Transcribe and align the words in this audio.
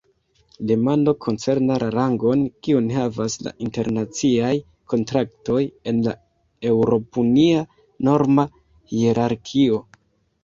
Demando 0.69 1.11
koncernas 1.23 1.79
la 1.83 1.89
rangon, 1.95 2.39
kiun 2.67 2.87
havas 2.93 3.35
la 3.47 3.51
internaciaj 3.65 4.53
kontraktoj 4.93 5.59
en 5.91 5.99
la 6.07 6.13
eŭropunia 6.71 7.61
norma 8.09 8.47
hierarkio. 8.95 9.79